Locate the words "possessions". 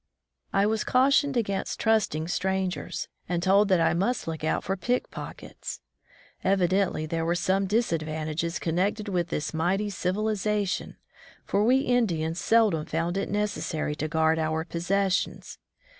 14.65-15.59